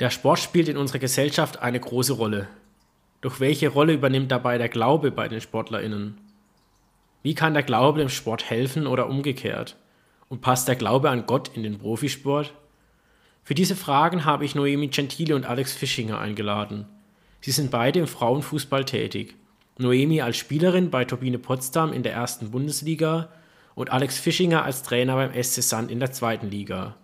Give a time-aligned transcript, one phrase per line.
[0.00, 2.48] Der Sport spielt in unserer Gesellschaft eine große Rolle.
[3.20, 6.16] Doch welche Rolle übernimmt dabei der Glaube bei den SportlerInnen?
[7.22, 9.76] Wie kann der Glaube dem Sport helfen oder umgekehrt?
[10.30, 12.54] Und passt der Glaube an Gott in den Profisport?
[13.44, 16.86] Für diese Fragen habe ich Noemi Gentile und Alex Fischinger eingeladen.
[17.42, 19.34] Sie sind beide im Frauenfußball tätig.
[19.76, 23.28] Noemi als Spielerin bei Turbine Potsdam in der ersten Bundesliga
[23.74, 26.96] und Alex Fischinger als Trainer beim SC Sand in der zweiten Liga.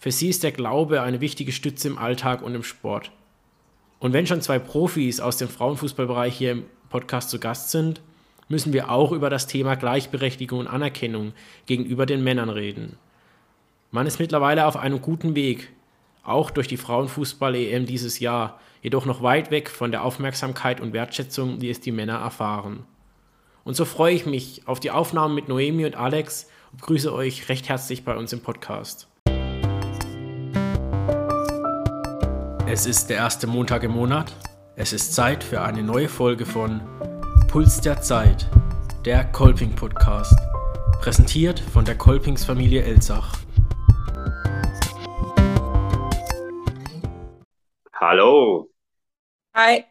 [0.00, 3.12] Für sie ist der Glaube eine wichtige Stütze im Alltag und im Sport.
[3.98, 8.00] Und wenn schon zwei Profis aus dem Frauenfußballbereich hier im Podcast zu Gast sind,
[8.48, 11.34] müssen wir auch über das Thema Gleichberechtigung und Anerkennung
[11.66, 12.96] gegenüber den Männern reden.
[13.90, 15.70] Man ist mittlerweile auf einem guten Weg,
[16.22, 21.60] auch durch die Frauenfußball-EM dieses Jahr, jedoch noch weit weg von der Aufmerksamkeit und Wertschätzung,
[21.60, 22.84] wie es die Männer erfahren.
[23.64, 27.50] Und so freue ich mich auf die Aufnahmen mit Noemi und Alex und grüße euch
[27.50, 29.09] recht herzlich bei uns im Podcast.
[32.72, 34.32] Es ist der erste Montag im Monat.
[34.76, 36.80] Es ist Zeit für eine neue Folge von
[37.48, 38.48] Puls der Zeit,
[39.04, 40.38] der Kolping Podcast,
[41.00, 43.40] präsentiert von der Kolpingsfamilie Elzach.
[47.92, 48.70] Hallo.
[49.52, 49.84] Hi.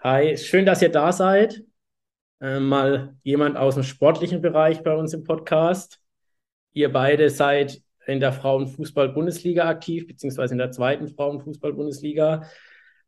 [0.00, 1.62] Hi, schön, dass ihr da seid.
[2.40, 6.00] Äh, mal jemand aus dem sportlichen Bereich bei uns im Podcast.
[6.72, 12.42] Ihr beide seid in der Frauenfußball-Bundesliga aktiv, beziehungsweise in der zweiten Frauenfußball-Bundesliga.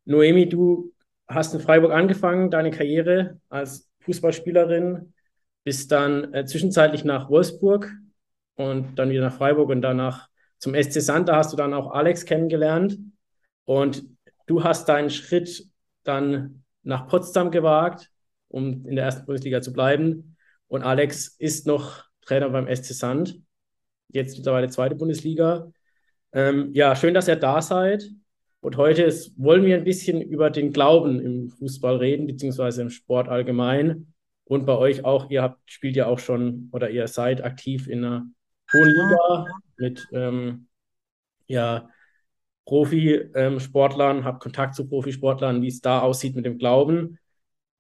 [0.04, 0.92] Noemi, du
[1.26, 5.12] hast in Freiburg angefangen, deine Karriere als Fußballspielerin,
[5.64, 7.90] bist dann äh, zwischenzeitlich nach Wolfsburg
[8.56, 10.28] und dann wieder nach Freiburg und danach
[10.58, 11.28] zum SC Sand.
[11.28, 12.98] Da hast du dann auch Alex kennengelernt
[13.64, 14.04] und
[14.46, 15.66] du hast deinen Schritt
[16.04, 18.10] dann nach Potsdam gewagt,
[18.48, 20.36] um in der ersten Bundesliga zu bleiben.
[20.68, 23.43] Und Alex ist noch Trainer beim SC Sand
[24.14, 25.70] jetzt mittlerweile zweite Bundesliga.
[26.32, 28.10] Ähm, ja, schön, dass ihr da seid.
[28.60, 32.90] Und heute ist, wollen wir ein bisschen über den Glauben im Fußball reden, beziehungsweise im
[32.90, 34.14] Sport allgemein.
[34.44, 38.04] Und bei euch auch, ihr habt, spielt ja auch schon oder ihr seid aktiv in
[38.04, 38.26] einer
[38.72, 40.68] hohen Liga mit ähm,
[41.46, 41.88] ja,
[42.64, 47.18] Profisportlern, habt Kontakt zu Profisportlern, wie es da aussieht mit dem Glauben.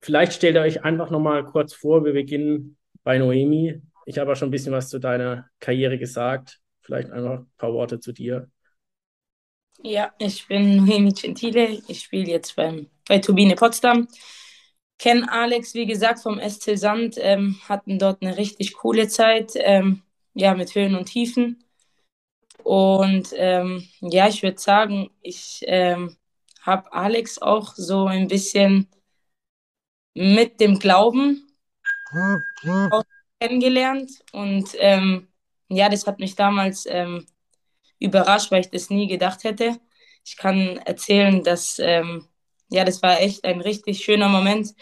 [0.00, 3.80] Vielleicht stellt ihr euch einfach nochmal kurz vor, wir beginnen bei Noemi.
[4.06, 6.60] Ich habe ja schon ein bisschen was zu deiner Karriere gesagt.
[6.82, 8.50] Vielleicht einfach ein paar Worte zu dir.
[9.82, 11.82] Ja, ich bin Noemi Gentile.
[11.88, 14.08] Ich spiele jetzt beim, bei Turbine Potsdam.
[14.98, 17.16] Kenne Alex, wie gesagt, vom SC Sand.
[17.18, 19.52] Ähm, hatten dort eine richtig coole Zeit.
[19.56, 20.02] Ähm,
[20.34, 21.64] ja, mit Höhen und Tiefen.
[22.62, 26.16] Und ähm, ja, ich würde sagen, ich ähm,
[26.62, 28.88] habe Alex auch so ein bisschen
[30.14, 31.46] mit dem Glauben
[33.44, 35.28] kennengelernt und ähm,
[35.68, 37.26] ja, das hat mich damals ähm,
[37.98, 39.78] überrascht, weil ich das nie gedacht hätte.
[40.24, 42.26] Ich kann erzählen, dass ähm,
[42.70, 44.74] ja, das war echt ein richtig schöner Moment,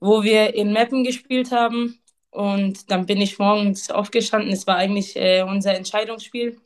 [0.00, 2.00] wo wir in Meppen gespielt haben
[2.30, 4.52] und dann bin ich morgens aufgestanden.
[4.52, 6.60] Es war eigentlich äh, unser Entscheidungsspiel,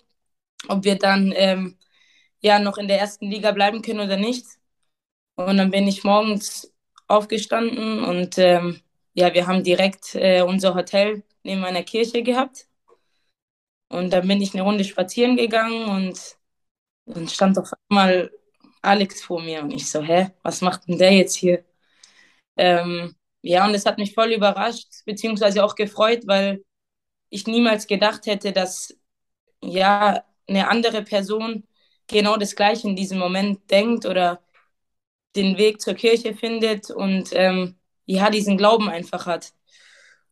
[0.69, 1.78] ob wir dann ähm,
[2.41, 4.47] ja noch in der ersten Liga bleiben können oder nicht.
[5.37, 6.75] Und dann bin ich morgens
[7.06, 8.81] aufgestanden und ähm,
[9.19, 12.69] ja, wir haben direkt äh, unser Hotel neben einer Kirche gehabt.
[13.89, 16.37] Und dann bin ich eine Runde spazieren gegangen und
[17.06, 18.31] dann stand auf einmal
[18.83, 21.65] Alex vor mir und ich so, hä, was macht denn der jetzt hier?
[22.56, 26.65] Ähm, ja, und das hat mich voll überrascht, beziehungsweise auch gefreut, weil
[27.31, 28.97] ich niemals gedacht hätte, dass
[29.62, 31.67] ja eine andere Person
[32.09, 34.43] genau das Gleiche in diesem Moment denkt oder
[35.37, 37.78] den Weg zur Kirche findet und ähm,
[38.09, 39.53] ja, diesen Glauben einfach hat.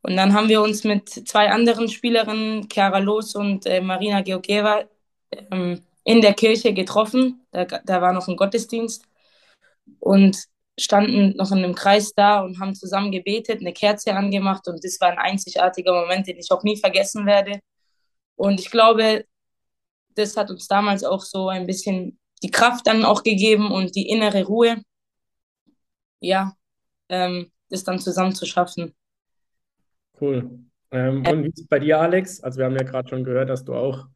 [0.03, 4.85] Und dann haben wir uns mit zwei anderen Spielerinnen, Chiara Los und äh, Marina Georgieva,
[5.51, 7.47] ähm, in der Kirche getroffen.
[7.51, 9.05] Da, da war noch ein Gottesdienst
[10.01, 10.39] und
[10.79, 15.01] standen noch in einem Kreis da und haben zusammen gebetet, eine Kerze angemacht und das
[15.01, 17.61] war ein einzigartiger Moment, den ich auch nie vergessen werde.
[18.37, 19.25] Und ich glaube,
[20.15, 24.09] das hat uns damals auch so ein bisschen die Kraft dann auch gegeben und die
[24.09, 24.83] innere Ruhe.
[26.21, 26.57] Ja,
[27.09, 28.95] ähm, das dann zusammen zu schaffen.
[30.21, 30.61] Cool.
[30.91, 32.41] Ähm, und wie ist es bei dir, Alex?
[32.41, 34.07] Also wir haben ja gerade schon gehört, dass du auch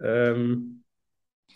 [0.00, 0.84] ähm,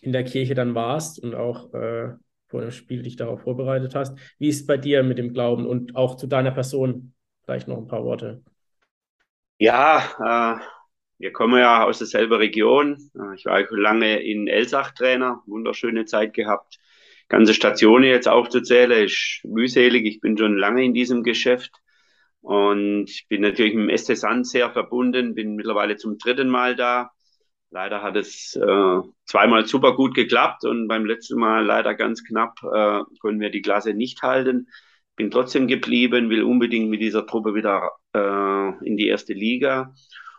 [0.00, 2.14] in der Kirche dann warst und auch äh,
[2.48, 4.18] vor dem Spiel dich darauf vorbereitet hast.
[4.38, 7.14] Wie ist es bei dir mit dem Glauben und auch zu deiner Person?
[7.44, 8.42] Vielleicht noch ein paar Worte.
[9.58, 10.60] Ja, äh,
[11.18, 13.10] wir kommen ja aus derselben Region.
[13.14, 16.78] Äh, ich war lange in Elsach Trainer, wunderschöne Zeit gehabt.
[17.30, 20.04] Ganze Stationen jetzt aufzuzählen ist mühselig.
[20.04, 21.70] Ich bin schon lange in diesem Geschäft
[22.40, 27.12] und bin natürlich mit dem SC Sand sehr verbunden, bin mittlerweile zum dritten Mal da.
[27.70, 32.58] Leider hat es äh, zweimal super gut geklappt und beim letzten Mal leider ganz knapp
[32.64, 34.66] äh, konnten wir die Klasse nicht halten.
[35.14, 39.94] Bin trotzdem geblieben, will unbedingt mit dieser Truppe wieder äh, in die erste Liga.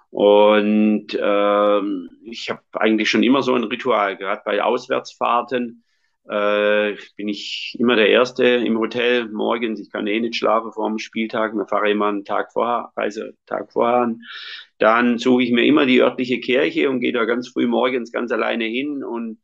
[0.09, 5.85] Und ähm, ich habe eigentlich schon immer so ein Ritual, gerade bei Auswärtsfahrten
[6.29, 9.79] äh, bin ich immer der Erste im Hotel morgens.
[9.79, 11.53] Ich kann eh nicht schlafen vor dem Spieltag.
[11.53, 14.21] Wir fahren immer einen Tag vorher, Reisetag vorher an.
[14.77, 18.31] Dann suche ich mir immer die örtliche Kirche und gehe da ganz früh morgens ganz
[18.31, 19.39] alleine hin und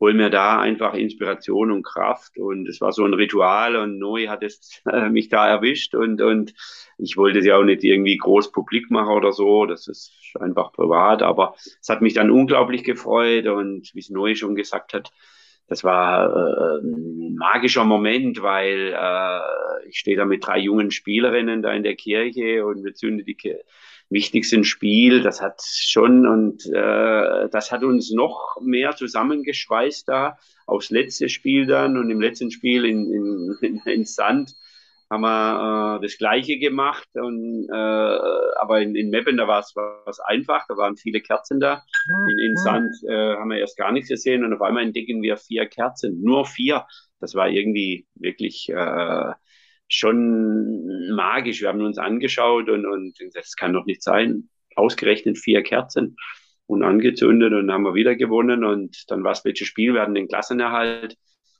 [0.00, 2.38] hole mir da einfach Inspiration und Kraft.
[2.38, 6.20] Und es war so ein Ritual und Noe hat es äh, mich da erwischt und,
[6.20, 6.54] und
[6.98, 9.66] ich wollte es ja auch nicht irgendwie groß publik machen oder so.
[9.66, 14.36] Das ist einfach privat, aber es hat mich dann unglaublich gefreut und wie es Noe
[14.36, 15.10] schon gesagt hat,
[15.68, 21.62] das war äh, ein magischer Moment, weil äh, ich stehe da mit drei jungen Spielerinnen
[21.62, 23.64] da in der Kirche und wir zünden die Kirche
[24.10, 25.22] wichtigsten Spiel.
[25.22, 31.66] Das hat schon und äh, das hat uns noch mehr zusammengeschweißt da aufs letzte Spiel
[31.66, 34.54] dann und im letzten Spiel in, in, in, in Sand
[35.10, 37.08] haben wir äh, das Gleiche gemacht.
[37.14, 41.82] Und, äh, aber in, in Meppen, da war es einfach, da waren viele Kerzen da.
[42.08, 45.36] In, in Sand äh, haben wir erst gar nichts gesehen und auf einmal entdecken wir
[45.36, 46.86] vier Kerzen, nur vier.
[47.20, 49.32] Das war irgendwie wirklich äh,
[49.88, 51.62] schon magisch.
[51.62, 54.48] Wir haben uns angeschaut und, und das kann doch nicht sein.
[54.76, 56.16] Ausgerechnet vier Kerzen
[56.66, 60.14] und angezündet und haben wir wieder gewonnen und dann war es welches Spiel, wir hatten
[60.14, 61.16] den Klassenerhalt.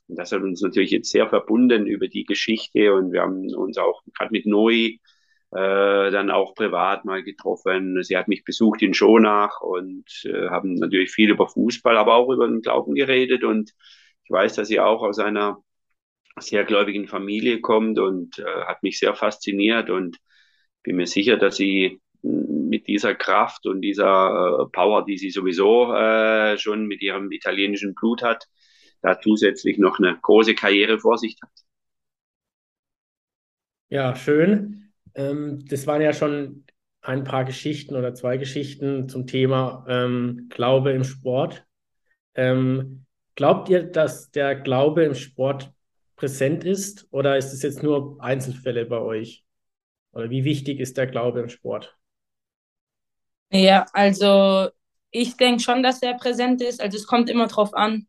[0.09, 3.77] Und das hat uns natürlich jetzt sehr verbunden über die Geschichte und wir haben uns
[3.77, 4.99] auch gerade mit Noi
[5.51, 8.01] äh, dann auch privat mal getroffen.
[8.03, 12.29] Sie hat mich besucht in Schonach und äh, haben natürlich viel über Fußball, aber auch
[12.31, 13.71] über den Glauben geredet und
[14.23, 15.57] ich weiß, dass sie auch aus einer
[16.39, 20.17] sehr gläubigen Familie kommt und äh, hat mich sehr fasziniert und
[20.83, 25.93] bin mir sicher, dass sie mit dieser Kraft und dieser äh, Power, die sie sowieso
[25.93, 28.47] äh, schon mit ihrem italienischen Blut hat,
[29.01, 31.51] da zusätzlich noch eine große Karriere vor sich hat.
[33.89, 34.91] Ja, schön.
[35.15, 36.65] Ähm, das waren ja schon
[37.01, 41.65] ein paar Geschichten oder zwei Geschichten zum Thema ähm, Glaube im Sport.
[42.35, 43.05] Ähm,
[43.35, 45.71] glaubt ihr, dass der Glaube im Sport
[46.15, 49.43] präsent ist oder ist es jetzt nur Einzelfälle bei euch?
[50.11, 51.97] Oder wie wichtig ist der Glaube im Sport?
[53.51, 54.69] Ja, also
[55.11, 56.81] ich denke schon, dass er präsent ist.
[56.81, 58.07] Also es kommt immer drauf an.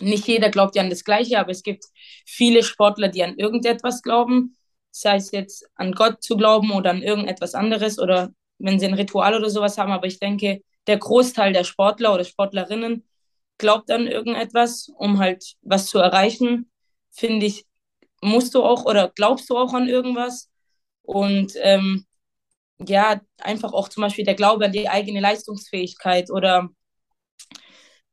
[0.00, 1.84] Nicht jeder glaubt ja an das Gleiche, aber es gibt
[2.26, 4.56] viele Sportler, die an irgendetwas glauben.
[4.90, 8.94] Sei es jetzt an Gott zu glauben oder an irgendetwas anderes oder wenn sie ein
[8.94, 9.92] Ritual oder sowas haben.
[9.92, 13.06] Aber ich denke, der Großteil der Sportler oder Sportlerinnen
[13.58, 16.68] glaubt an irgendetwas, um halt was zu erreichen
[17.12, 17.64] finde ich,
[18.20, 20.50] musst du auch oder glaubst du auch an irgendwas.
[21.02, 22.06] Und ähm,
[22.78, 26.68] ja, einfach auch zum Beispiel der Glaube an die eigene Leistungsfähigkeit oder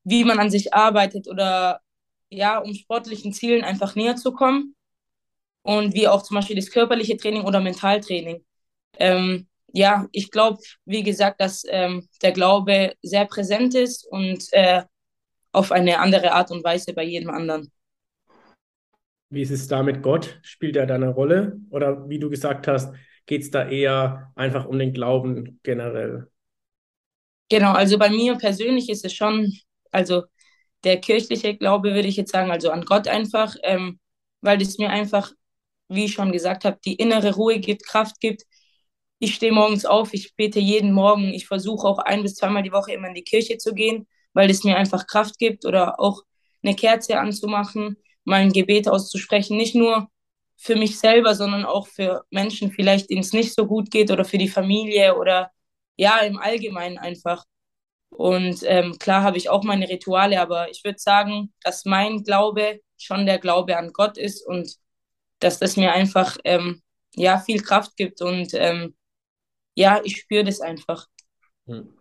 [0.10, 1.82] wie man an sich arbeitet oder
[2.30, 4.76] ja, um sportlichen Zielen einfach näher zu kommen.
[5.62, 8.44] Und wie auch zum Beispiel das körperliche Training oder Mentaltraining.
[8.98, 14.84] Ähm, ja, ich glaube, wie gesagt, dass ähm, der Glaube sehr präsent ist und äh,
[15.52, 17.72] auf eine andere Art und Weise bei jedem anderen.
[19.30, 20.40] Wie ist es da mit Gott?
[20.42, 21.60] Spielt er da eine Rolle?
[21.70, 22.96] Oder wie du gesagt hast,
[23.28, 26.28] geht es da eher einfach um den Glauben generell?
[27.50, 29.54] Genau, also bei mir persönlich ist es schon,
[29.92, 30.24] also
[30.84, 34.00] der kirchliche Glaube würde ich jetzt sagen, also an Gott einfach, ähm,
[34.42, 35.32] weil es mir einfach,
[35.90, 38.44] wie ich schon gesagt habe, die innere Ruhe gibt, Kraft gibt.
[39.20, 42.72] Ich stehe morgens auf, ich bete jeden Morgen, ich versuche auch ein bis zweimal die
[42.72, 46.22] Woche immer in die Kirche zu gehen, weil es mir einfach Kraft gibt oder auch
[46.64, 47.98] eine Kerze anzumachen
[48.30, 50.10] mal ein Gebet auszusprechen, nicht nur
[50.56, 54.26] für mich selber, sondern auch für Menschen vielleicht, denen es nicht so gut geht oder
[54.26, 55.52] für die Familie oder
[55.98, 57.44] ja, im Allgemeinen einfach.
[58.10, 62.82] Und ähm, klar habe ich auch meine Rituale, aber ich würde sagen, dass mein Glaube
[62.98, 64.76] schon der Glaube an Gott ist und
[65.40, 66.82] dass das mir einfach ähm,
[67.16, 68.96] ja viel Kraft gibt und ähm,
[69.76, 71.08] ja, ich spüre das einfach.
[71.68, 71.94] Hm.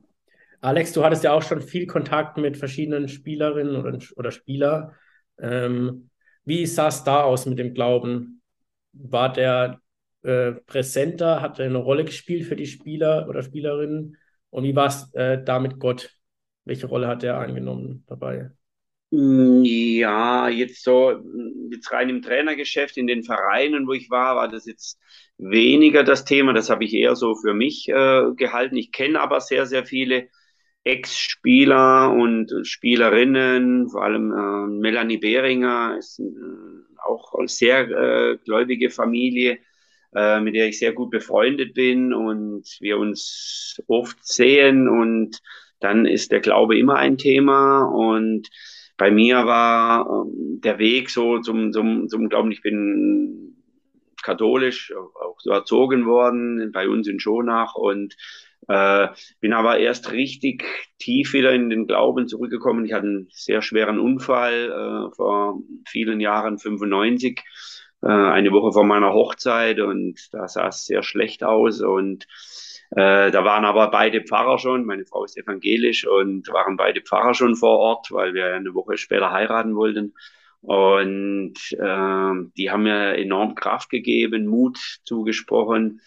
[0.61, 4.95] Alex, du hattest ja auch schon viel Kontakt mit verschiedenen Spielerinnen oder, oder Spieler.
[5.39, 6.11] Ähm,
[6.45, 8.43] wie sah es da aus mit dem Glauben?
[8.93, 9.81] War der
[10.23, 11.41] äh, präsenter?
[11.41, 14.17] Hat er eine Rolle gespielt für die Spieler oder Spielerinnen?
[14.51, 16.11] Und wie war es äh, da mit Gott?
[16.65, 18.51] Welche Rolle hat er angenommen dabei?
[19.11, 21.23] Mm, ja, jetzt so,
[21.71, 25.01] jetzt rein im Trainergeschäft, in den Vereinen, wo ich war, war das jetzt
[25.39, 26.53] weniger das Thema.
[26.53, 28.77] Das habe ich eher so für mich äh, gehalten.
[28.77, 30.29] Ich kenne aber sehr, sehr viele
[30.85, 36.25] Ex-Spieler und Spielerinnen, vor allem äh, Melanie Behringer ist äh,
[37.07, 39.59] auch eine sehr äh, gläubige Familie,
[40.15, 45.41] äh, mit der ich sehr gut befreundet bin und wir uns oft sehen und
[45.81, 47.83] dann ist der Glaube immer ein Thema.
[47.85, 48.49] Und
[48.97, 53.57] bei mir war ähm, der Weg so zum, zum, zum Glauben, ich bin
[54.23, 58.17] katholisch, auch so erzogen worden, bei uns in Schonach und
[58.67, 59.09] äh,
[59.41, 60.65] bin aber erst richtig
[60.99, 62.85] tief wieder in den Glauben zurückgekommen.
[62.85, 64.71] Ich hatte einen sehr schweren Unfall
[65.11, 67.41] äh, vor vielen Jahren, 95,
[68.03, 72.27] äh, eine Woche vor meiner Hochzeit und da sah es sehr schlecht aus und
[72.91, 77.35] äh, da waren aber beide Pfarrer schon, meine Frau ist evangelisch und waren beide Pfarrer
[77.35, 80.15] schon vor Ort, weil wir eine Woche später heiraten wollten.
[80.61, 86.01] Und äh, die haben mir enorm Kraft gegeben, Mut zugesprochen,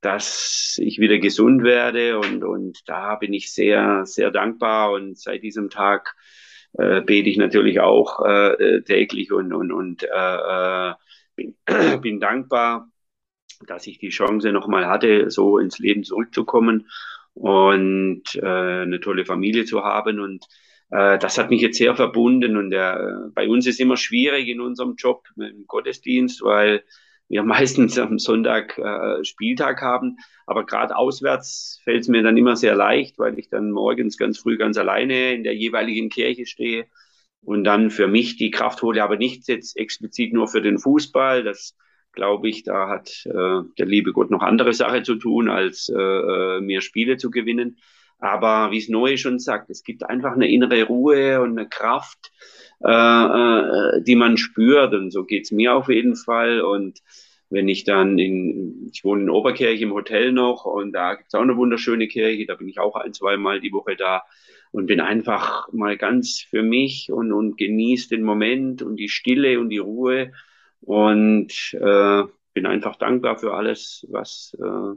[0.00, 2.18] dass ich wieder gesund werde.
[2.18, 4.92] Und, und da bin ich sehr, sehr dankbar.
[4.92, 6.16] Und seit diesem Tag
[6.76, 10.08] äh, bete ich natürlich auch äh, täglich und, und, und äh,
[10.90, 10.94] äh
[11.36, 11.54] bin,
[12.00, 12.90] bin dankbar,
[13.66, 16.88] dass ich die Chance nochmal hatte, so ins Leben zurückzukommen
[17.34, 20.20] und äh, eine tolle Familie zu haben.
[20.20, 20.46] Und
[20.90, 22.56] äh, das hat mich jetzt sehr verbunden.
[22.56, 22.96] Und äh,
[23.34, 26.82] bei uns ist immer schwierig in unserem Job im Gottesdienst, weil
[27.28, 30.16] wir meistens am Sonntag äh, Spieltag haben.
[30.46, 34.38] Aber gerade auswärts fällt es mir dann immer sehr leicht, weil ich dann morgens ganz
[34.38, 36.86] früh ganz alleine in der jeweiligen Kirche stehe
[37.46, 41.44] und dann für mich die Kraft hole, aber nicht jetzt explizit nur für den Fußball.
[41.44, 41.76] Das
[42.12, 45.94] glaube ich, da hat äh, der liebe Gott noch andere Sache zu tun, als äh,
[45.96, 47.78] äh mehr Spiele zu gewinnen.
[48.18, 52.32] Aber wie es Neue schon sagt, es gibt einfach eine innere Ruhe und eine Kraft,
[52.82, 54.92] äh, äh, die man spürt.
[54.94, 56.62] Und so geht's mir auf jeden Fall.
[56.62, 56.98] Und
[57.48, 61.42] wenn ich dann in, ich wohne in Oberkirche im Hotel noch und da gibt's auch
[61.42, 64.24] eine wunderschöne Kirche, da bin ich auch ein, zwei Mal die Woche da
[64.72, 69.60] und bin einfach mal ganz für mich und, und genieße den Moment und die Stille
[69.60, 70.32] und die Ruhe
[70.80, 72.22] und äh,
[72.54, 74.96] bin einfach dankbar für alles, was äh,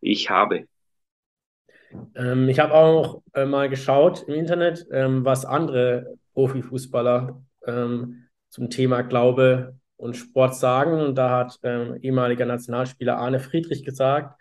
[0.00, 0.66] ich habe.
[2.14, 8.70] Ähm, ich habe auch äh, mal geschaut im Internet, ähm, was andere Profifußballer ähm, zum
[8.70, 11.00] Thema Glaube und Sport sagen.
[11.00, 14.37] Und da hat ähm, ehemaliger Nationalspieler Arne Friedrich gesagt,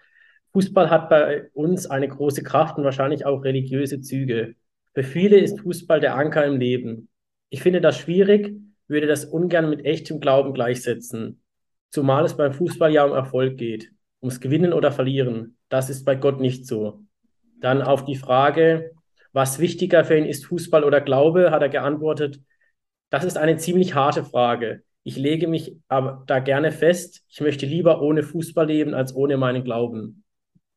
[0.58, 4.56] Fußball hat bei uns eine große Kraft und wahrscheinlich auch religiöse Züge.
[4.96, 7.10] Für viele ist Fußball der Anker im Leben.
[7.50, 8.56] Ich finde das schwierig,
[8.88, 11.44] würde das ungern mit echtem Glauben gleichsetzen.
[11.92, 15.58] Zumal es beim Fußball ja um Erfolg geht, ums Gewinnen oder Verlieren.
[15.70, 17.04] Das ist bei Gott nicht so.
[17.62, 18.94] Dann auf die Frage,
[19.34, 22.42] was wichtiger für ihn ist, Fußball oder Glaube, hat er geantwortet,
[23.12, 24.82] das ist eine ziemlich harte Frage.
[25.04, 29.38] Ich lege mich aber da gerne fest, ich möchte lieber ohne Fußball leben als ohne
[29.38, 30.24] meinen Glauben.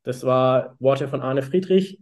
[0.02, 2.00] Das war Worte von Arne Friedrich.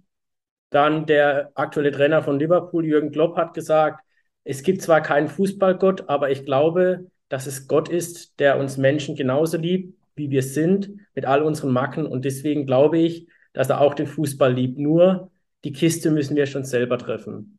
[0.71, 4.05] Dann der aktuelle Trainer von Liverpool, Jürgen Klopp, hat gesagt,
[4.45, 9.14] es gibt zwar keinen Fußballgott, aber ich glaube, dass es Gott ist, der uns Menschen
[9.14, 12.07] genauso liebt, wie wir sind, mit all unseren Macken.
[12.07, 14.78] Und deswegen glaube ich, dass er auch den Fußball liebt.
[14.78, 15.31] Nur
[15.64, 17.59] die Kiste müssen wir schon selber treffen.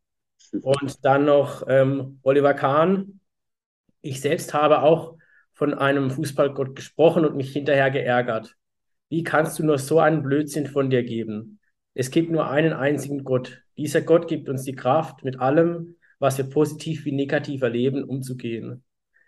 [0.62, 3.20] Und dann noch ähm, Oliver Kahn.
[4.02, 5.18] Ich selbst habe auch
[5.54, 8.56] von einem Fußballgott gesprochen und mich hinterher geärgert.
[9.10, 11.60] Wie kannst du nur so einen Blödsinn von dir geben?
[11.94, 13.64] Es gibt nur einen einzigen Gott.
[13.78, 18.84] Dieser Gott gibt uns die Kraft, mit allem, was wir positiv wie negativ erleben, umzugehen.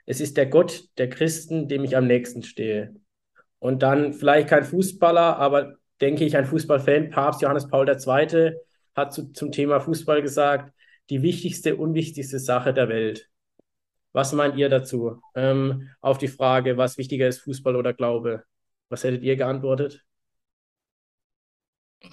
[0.06, 2.96] Es ist der Gott der Christen, dem ich am nächsten stehe.
[3.60, 8.54] Und dann vielleicht kein Fußballer, aber denke ich, ein Fußballfan, Papst Johannes Paul II.,
[8.96, 10.74] hat zu, zum Thema Fußball gesagt,
[11.10, 13.30] die wichtigste, unwichtigste Sache der Welt.
[14.12, 15.22] Was meint ihr dazu?
[15.36, 18.44] Ähm, auf die Frage, was wichtiger ist, Fußball oder Glaube?
[18.92, 20.06] Was hättet ihr geantwortet?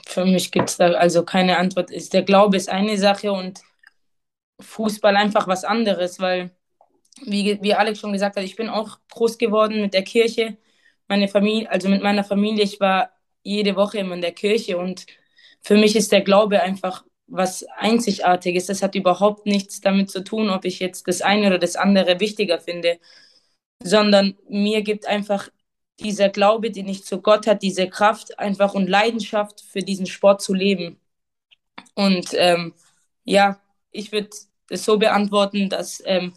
[0.07, 1.91] Für mich gibt es da also keine Antwort.
[2.13, 3.61] Der Glaube ist eine Sache und
[4.61, 6.51] Fußball einfach was anderes, weil,
[7.25, 10.57] wie, wie Alex schon gesagt hat, ich bin auch groß geworden mit der Kirche.
[11.09, 15.07] Meine Familie, also mit meiner Familie, ich war jede Woche immer in der Kirche und
[15.63, 18.67] für mich ist der Glaube einfach was Einzigartiges.
[18.67, 22.21] Das hat überhaupt nichts damit zu tun, ob ich jetzt das eine oder das andere
[22.21, 23.01] wichtiger finde,
[23.83, 25.51] sondern mir gibt einfach
[26.01, 30.43] dieser Glaube, den ich zu Gott hat, diese Kraft einfach und Leidenschaft für diesen Sport
[30.43, 31.01] zu leben.
[31.95, 32.75] Und ähm,
[33.25, 34.31] ja, ich würde
[34.71, 36.35] es so beantworten, dass ähm,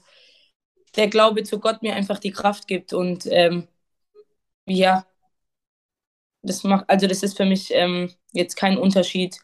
[0.95, 3.67] der Glaube zu Gott mir einfach die Kraft gibt und ähm,
[4.65, 5.05] ja,
[6.41, 9.37] das macht, also das ist für mich ähm, jetzt kein Unterschied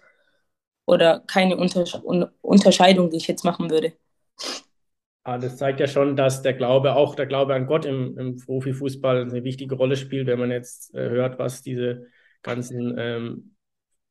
[0.86, 1.96] oder keine Untersch
[2.42, 3.94] Unterscheidung, die ich jetzt machen würde.
[5.27, 8.38] Ah, das zeigt ja schon, dass der Glaube, auch der Glaube an Gott im, im
[8.38, 12.05] Profifußball eine wichtige Rolle spielt, wenn man jetzt äh, hört, was diese
[12.43, 13.55] ganzen ähm,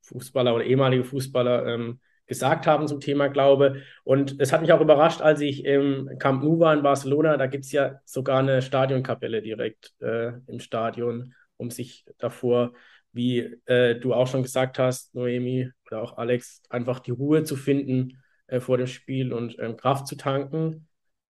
[0.03, 3.81] Fußballer oder ehemalige Fußballer ähm, gesagt haben zum Thema Glaube.
[4.05, 7.47] Und es hat mich auch überrascht, als ich im Camp Nou war in Barcelona, da
[7.47, 12.73] gibt es ja sogar eine Stadionkapelle direkt äh, im Stadion um sich davor
[13.13, 17.57] wie äh, du auch schon gesagt hast, Noemi oder auch Alex, einfach die Ruhe zu
[17.57, 20.86] finden äh, vor dem Spiel und ähm, Kraft zu tanken.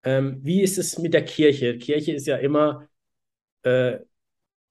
[0.07, 1.79] Ähm, wie ist es mit der Kirche?
[1.79, 2.89] Kirche ist ja immer
[3.65, 3.99] äh,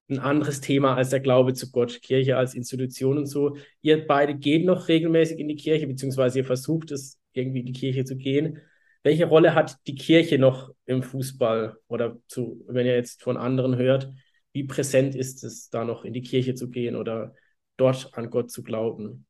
[0.08, 3.58] ein anderes Thema als der Glaube zu Gott, Kirche als Institution und so.
[3.82, 7.74] Ihr beide geht noch regelmäßig in die Kirche, beziehungsweise ihr versucht es irgendwie in die
[7.74, 8.62] Kirche zu gehen.
[9.04, 13.75] Welche Rolle hat die Kirche noch im Fußball oder zu, wenn ihr jetzt von anderen
[13.75, 14.10] hört,
[14.54, 17.36] wie präsent ist es, da noch in die Kirche zu gehen oder
[17.75, 19.25] dort an Gott zu glauben?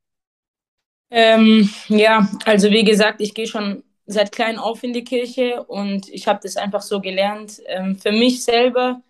[1.10, 6.10] Ähm, ja, also wie gesagt, ich gehe schon seit klein auf in die Kirche und
[6.10, 7.62] ich habe das einfach so gelernt.
[7.68, 9.02] Ähm, für mich selber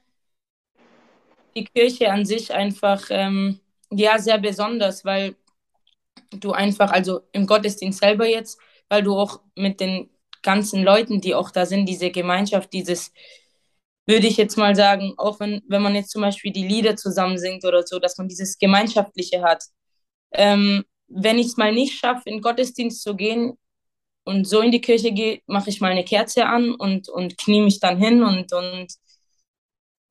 [1.55, 3.59] die Kirche an sich einfach ähm,
[3.91, 5.35] ja sehr besonders, weil
[6.31, 8.59] du einfach, also im Gottesdienst selber jetzt,
[8.89, 10.09] weil du auch mit den
[10.41, 13.11] ganzen Leuten, die auch da sind, diese Gemeinschaft, dieses
[14.07, 17.37] würde ich jetzt mal sagen, auch wenn, wenn man jetzt zum Beispiel die Lieder zusammen
[17.37, 19.63] singt oder so, dass man dieses Gemeinschaftliche hat.
[20.31, 23.57] Ähm, wenn ich es mal nicht schaffe, in Gottesdienst zu gehen
[24.25, 27.61] und so in die Kirche gehe, mache ich mal eine Kerze an und, und knie
[27.61, 28.87] mich dann hin und, und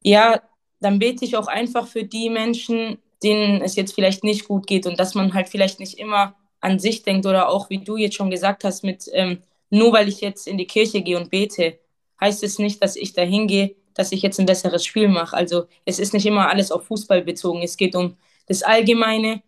[0.03, 0.41] ja,
[0.81, 4.87] dann bete ich auch einfach für die Menschen, denen es jetzt vielleicht nicht gut geht
[4.87, 8.17] und dass man halt vielleicht nicht immer an sich denkt oder auch, wie du jetzt
[8.17, 11.79] schon gesagt hast, mit ähm, nur weil ich jetzt in die Kirche gehe und bete,
[12.21, 15.37] heißt es nicht, dass ich dahin gehe dass ich jetzt ein besseres Spiel mache.
[15.37, 17.63] Also es ist nicht immer alles auf Fußball bezogen.
[17.63, 18.17] Es geht um
[18.47, 19.43] das Allgemeine,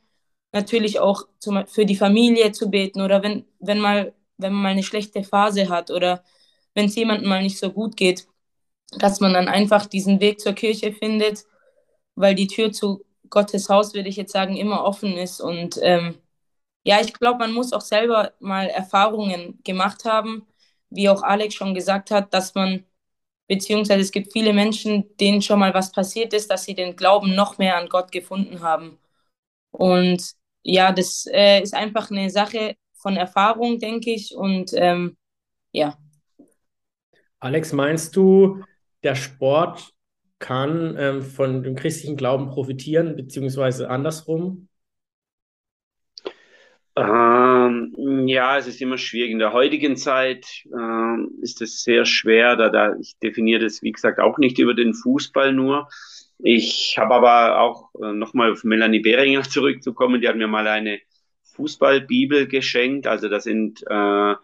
[0.52, 4.68] natürlich auch zum, für die Familie zu beten oder wenn, wenn, mal, wenn man mal
[4.70, 6.22] eine schlechte Phase hat oder
[6.74, 8.28] wenn es jemandem mal nicht so gut geht,
[8.98, 11.44] dass man dann einfach diesen Weg zur Kirche findet,
[12.14, 15.40] weil die Tür zu Gottes Haus, würde ich jetzt sagen, immer offen ist.
[15.40, 16.16] Und ähm,
[16.84, 20.46] ja, ich glaube, man muss auch selber mal Erfahrungen gemacht haben,
[20.90, 22.84] wie auch Alex schon gesagt hat, dass man
[23.48, 27.34] beziehungsweise es gibt viele Menschen, denen schon mal was passiert ist, dass sie den Glauben
[27.34, 28.98] noch mehr an Gott gefunden haben.
[29.72, 34.34] Und ja, das äh, ist einfach eine Sache von Erfahrung, denke ich.
[34.34, 35.16] Und ähm,
[35.72, 35.96] ja.
[37.38, 38.62] Alex, meinst du,
[39.02, 39.92] der Sport
[40.38, 44.68] kann ähm, von dem christlichen Glauben profitieren, beziehungsweise andersrum?
[46.96, 49.30] Ähm, ja, es ist immer schwierig.
[49.30, 53.92] In der heutigen Zeit ähm, ist es sehr schwer, da, da ich definiere das, wie
[53.92, 55.88] gesagt, auch nicht über den Fußball nur.
[56.38, 60.98] Ich habe aber auch äh, nochmal auf Melanie Behringer zurückzukommen, die hat mir mal eine
[61.56, 63.06] Fußballbibel geschenkt.
[63.06, 64.34] Also da sind äh,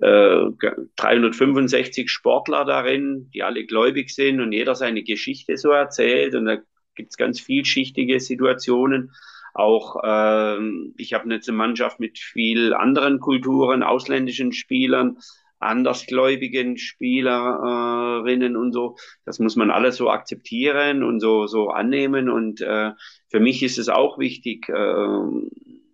[0.00, 0.50] äh,
[0.96, 6.34] 365 Sportler darin, die alle gläubig sind und jeder seine Geschichte so erzählt.
[6.34, 6.56] Und da
[6.94, 9.12] gibt es ganz vielschichtige Situationen.
[9.54, 15.18] Auch ähm, ich habe eine Mannschaft mit viel anderen Kulturen, ausländischen Spielern,
[15.58, 18.96] andersgläubigen Spielerinnen und so.
[19.24, 22.28] Das muss man alles so akzeptieren und so, so annehmen.
[22.28, 22.92] Und äh,
[23.28, 25.18] für mich ist es auch wichtig, äh,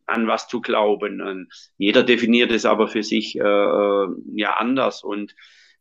[0.06, 1.20] an was zu glauben.
[1.20, 5.02] Und jeder definiert es aber für sich äh, äh ja anders.
[5.02, 5.34] Und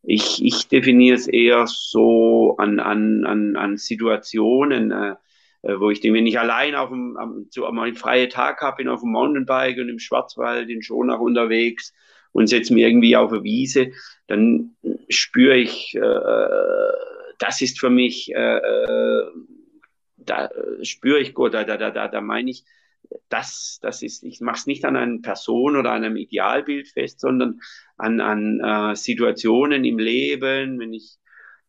[0.03, 4.91] ich, ich definiere es eher so an, an, an, an Situationen.
[4.91, 5.15] Äh,
[5.63, 8.77] äh, wo ich den, wenn ich allein auf dem, am, so einen freien Tag habe,
[8.77, 11.93] bin auf dem Mountainbike und im Schwarzwald in Schonach unterwegs
[12.33, 13.91] und setze mir irgendwie auf eine Wiese,
[14.27, 14.75] dann
[15.07, 16.19] spüre ich, äh,
[17.39, 19.23] das ist für mich, äh, äh
[20.17, 20.49] da
[20.83, 22.63] spüre ich Gott, da, da, da, da meine ich,
[23.29, 27.19] das, das ist, ich mache es nicht an einer Person oder an einem Idealbild fest,
[27.19, 27.59] sondern
[27.97, 31.17] an, an äh, Situationen im Leben, wenn ich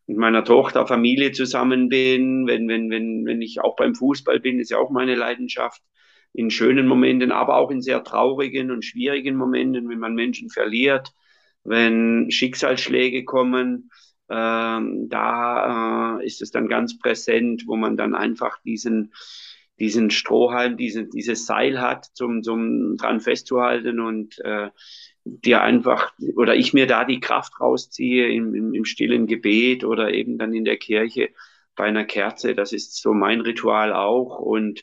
[0.07, 4.61] mit meiner Tochter, Familie zusammen bin, wenn, wenn, wenn, wenn ich auch beim Fußball bin,
[4.61, 5.83] ist ja auch meine Leidenschaft,
[6.35, 11.13] in schönen Momenten, aber auch in sehr traurigen und schwierigen Momenten, wenn man Menschen verliert,
[11.63, 13.91] wenn Schicksalsschläge kommen,
[14.29, 19.13] ähm, da äh, ist es dann ganz präsent, wo man dann einfach diesen,
[19.79, 24.71] diesen Strohhalm, diese, dieses Seil hat, zum, zum dran festzuhalten und äh,
[25.25, 30.13] dir einfach oder ich mir da die Kraft rausziehe im, im, im stillen Gebet oder
[30.13, 31.31] eben dann in der Kirche
[31.77, 32.55] bei einer Kerze.
[32.55, 34.83] Das ist so mein Ritual auch und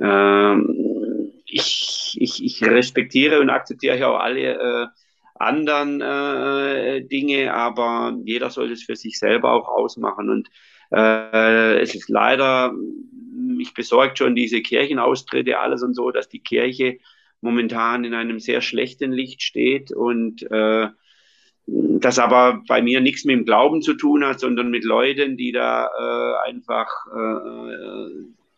[0.00, 4.86] ähm, ich, ich, ich respektiere und akzeptiere auch alle äh,
[5.34, 10.30] anderen äh, Dinge, aber jeder soll es für sich selber auch ausmachen.
[10.30, 10.48] Und
[10.90, 12.72] äh, es ist leider,
[13.58, 16.98] mich besorgt schon diese Kirchenaustritte, alles und so, dass die Kirche
[17.40, 20.88] momentan in einem sehr schlechten Licht steht und äh,
[21.66, 25.52] das aber bei mir nichts mit dem Glauben zu tun hat, sondern mit Leuten, die
[25.52, 28.10] da äh, einfach äh,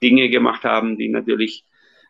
[0.02, 1.64] Dinge gemacht haben, die natürlich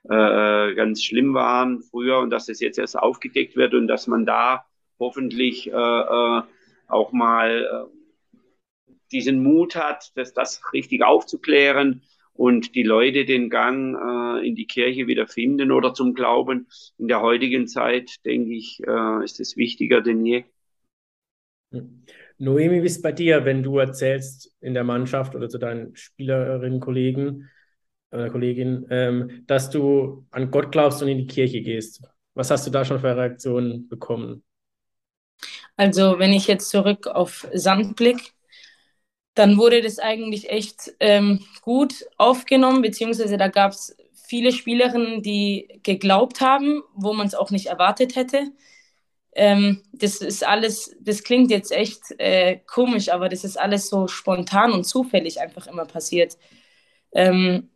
[0.05, 4.27] äh, ganz schlimm waren früher und dass es jetzt erst aufgedeckt wird und dass man
[4.27, 4.65] da
[4.99, 6.43] hoffentlich äh, äh,
[6.89, 12.03] auch mal äh, diesen Mut hat, das, das richtig aufzuklären
[12.35, 16.69] und die Leute den Gang äh, in die Kirche wieder finden oder zum Glauben.
[16.99, 20.45] In der heutigen Zeit, denke ich, äh, ist es wichtiger denn je.
[21.73, 22.03] Hm.
[22.39, 26.81] Noemi, wie ist bei dir, wenn du erzählst in der Mannschaft oder zu deinen Spielerinnen,
[26.81, 27.51] Kollegen,
[28.11, 32.03] äh, Kollegin, ähm, dass du an Gott glaubst und in die Kirche gehst?
[32.35, 34.43] Was hast du da schon für Reaktionen bekommen?
[35.77, 38.31] Also, wenn ich jetzt zurück auf Sand blicke,
[39.41, 45.81] dann wurde das eigentlich echt ähm, gut aufgenommen, beziehungsweise da gab es viele Spielerinnen, die
[45.83, 48.53] geglaubt haben, wo man es auch nicht erwartet hätte.
[49.33, 54.09] Ähm, das ist alles, das klingt jetzt echt äh, komisch, aber das ist alles so
[54.09, 56.37] spontan und zufällig einfach immer passiert.
[57.13, 57.71] Ähm,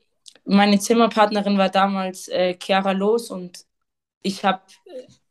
[0.44, 3.64] meine Zimmerpartnerin war damals äh, Chiara Los und
[4.22, 4.60] ich habe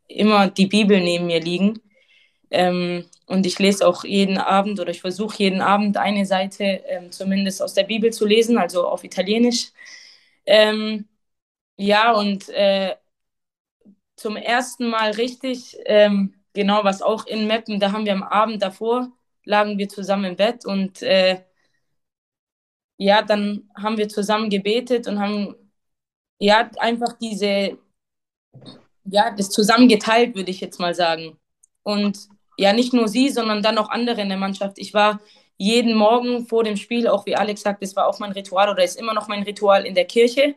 [0.07, 1.82] immer die Bibel neben mir liegen.
[2.53, 7.11] Ähm, und ich lese auch jeden Abend oder ich versuche jeden Abend eine Seite ähm,
[7.11, 9.71] zumindest aus der Bibel zu lesen, also auf Italienisch.
[10.45, 11.07] Ähm,
[11.77, 12.95] ja, und äh,
[14.15, 18.61] zum ersten Mal richtig, ähm, genau was auch in Meppen, da haben wir am Abend
[18.61, 19.11] davor,
[19.45, 21.41] lagen wir zusammen im Bett und äh,
[22.97, 25.55] ja, dann haben wir zusammen gebetet und haben
[26.39, 27.77] ja einfach diese,
[29.05, 31.37] ja, das zusammen geteilt, würde ich jetzt mal sagen.
[31.83, 34.77] Und ja, nicht nur sie, sondern dann auch andere in der Mannschaft.
[34.77, 35.19] Ich war
[35.57, 38.83] jeden Morgen vor dem Spiel, auch wie Alex sagt, das war auch mein Ritual oder
[38.83, 40.55] ist immer noch mein Ritual in der Kirche.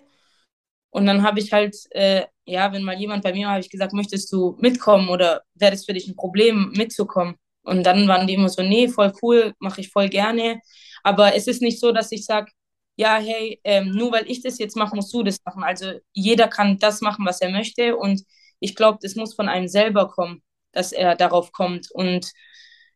[0.90, 3.70] Und dann habe ich halt, äh, ja, wenn mal jemand bei mir war, habe ich
[3.70, 7.36] gesagt, möchtest du mitkommen oder wäre das für dich ein Problem, mitzukommen?
[7.62, 10.60] Und dann waren die immer so, nee, voll cool, mache ich voll gerne.
[11.02, 12.50] Aber es ist nicht so, dass ich sage,
[12.96, 15.62] ja, hey, ähm, nur weil ich das jetzt mache, musst du das machen.
[15.64, 17.96] Also jeder kann das machen, was er möchte.
[17.96, 18.22] Und
[18.60, 20.42] ich glaube, das muss von einem selber kommen
[20.76, 21.90] dass er darauf kommt.
[21.90, 22.30] Und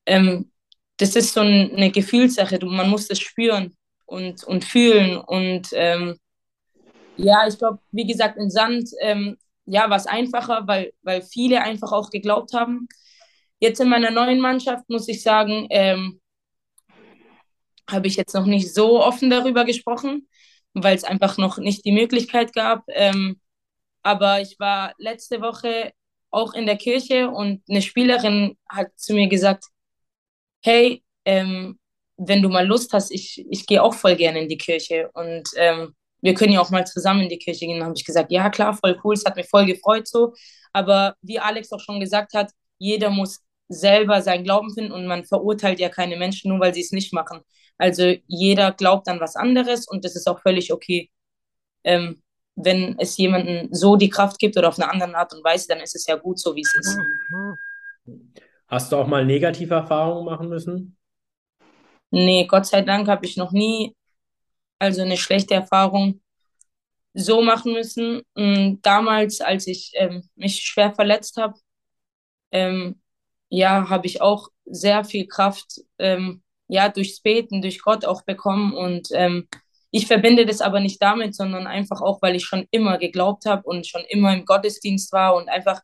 [0.06, 0.52] ähm,
[0.98, 2.58] das ist so eine Gefühlssache.
[2.64, 5.16] Man muss das spüren und, und fühlen.
[5.16, 6.18] Und ähm,
[7.16, 11.62] ja, ich glaube, wie gesagt, in Sand ähm, ja, war es einfacher, weil, weil viele
[11.62, 12.86] einfach auch geglaubt haben.
[13.60, 16.20] Jetzt in meiner neuen Mannschaft muss ich sagen, ähm,
[17.90, 20.28] habe ich jetzt noch nicht so offen darüber gesprochen,
[20.74, 22.84] weil es einfach noch nicht die Möglichkeit gab.
[22.88, 23.40] Ähm,
[24.02, 25.92] aber ich war letzte Woche
[26.30, 29.64] auch in der Kirche und eine Spielerin hat zu mir gesagt,
[30.62, 31.78] hey, ähm,
[32.16, 35.48] wenn du mal Lust hast, ich, ich gehe auch voll gerne in die Kirche und
[35.56, 37.78] ähm, wir können ja auch mal zusammen in die Kirche gehen.
[37.78, 40.34] Dann habe ich gesagt, ja klar, voll cool, es hat mich voll gefreut so.
[40.72, 45.24] Aber wie Alex auch schon gesagt hat, jeder muss selber seinen Glauben finden und man
[45.24, 47.40] verurteilt ja keine Menschen nur, weil sie es nicht machen.
[47.78, 51.10] Also jeder glaubt an was anderes und das ist auch völlig okay.
[51.84, 52.22] Ähm,
[52.64, 55.80] wenn es jemanden so die Kraft gibt oder auf eine andere Art und Weise, dann
[55.80, 56.98] ist es ja gut so, wie es ist.
[58.66, 60.96] Hast du auch mal negative Erfahrungen machen müssen?
[62.10, 63.94] Nee, Gott sei Dank habe ich noch nie
[64.80, 66.20] also eine schlechte Erfahrung
[67.14, 68.22] so machen müssen.
[68.34, 71.54] Mm, damals, als ich ähm, mich schwer verletzt habe,
[72.52, 73.00] ähm,
[73.48, 78.72] ja, habe ich auch sehr viel Kraft ähm, ja durchs Beten, durch Gott auch bekommen
[78.74, 79.48] und ähm,
[79.90, 83.62] ich verbinde das aber nicht damit, sondern einfach auch, weil ich schon immer geglaubt habe
[83.64, 85.80] und schon immer im Gottesdienst war und einfach,